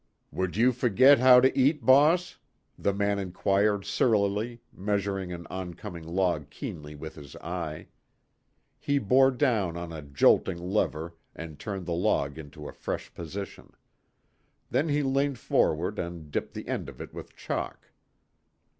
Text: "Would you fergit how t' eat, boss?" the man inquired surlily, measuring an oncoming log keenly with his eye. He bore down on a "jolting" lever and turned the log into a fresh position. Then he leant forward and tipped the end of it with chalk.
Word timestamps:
"Would 0.31 0.57
you 0.57 0.71
fergit 0.71 1.19
how 1.19 1.39
t' 1.41 1.51
eat, 1.53 1.85
boss?" 1.85 2.39
the 2.75 2.91
man 2.91 3.19
inquired 3.19 3.85
surlily, 3.85 4.63
measuring 4.73 5.31
an 5.31 5.45
oncoming 5.51 6.03
log 6.07 6.49
keenly 6.49 6.95
with 6.95 7.13
his 7.13 7.35
eye. 7.35 7.87
He 8.79 8.97
bore 8.97 9.29
down 9.29 9.77
on 9.77 9.93
a 9.93 10.01
"jolting" 10.01 10.57
lever 10.57 11.13
and 11.35 11.59
turned 11.59 11.85
the 11.85 11.91
log 11.93 12.39
into 12.39 12.67
a 12.67 12.73
fresh 12.73 13.13
position. 13.13 13.73
Then 14.71 14.89
he 14.89 15.03
leant 15.03 15.37
forward 15.37 15.99
and 15.99 16.33
tipped 16.33 16.55
the 16.55 16.67
end 16.67 16.89
of 16.89 16.99
it 16.99 17.13
with 17.13 17.35
chalk. 17.35 17.91